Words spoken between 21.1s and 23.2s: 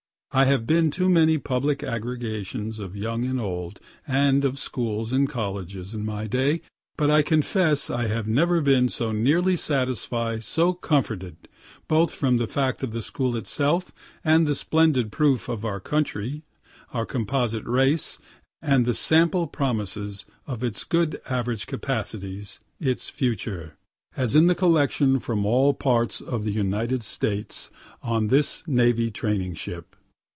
average capacities, its